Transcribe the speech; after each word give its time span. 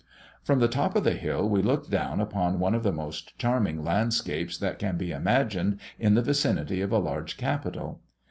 From 0.41 0.57
the 0.57 0.67
top 0.67 0.95
of 0.95 1.03
the 1.03 1.13
hill 1.13 1.47
we 1.47 1.61
look 1.61 1.87
down 1.91 2.19
upon 2.19 2.57
one 2.57 2.73
of 2.73 2.81
the 2.81 2.91
most 2.91 3.37
charming 3.37 3.83
landscapes 3.83 4.57
that 4.57 4.79
can 4.79 4.97
be 4.97 5.11
imagined 5.11 5.79
in 5.99 6.15
the 6.15 6.23
vicinity 6.23 6.81
of 6.81 6.91
a 6.91 6.97
large 6.97 7.37
capital. 7.37 8.01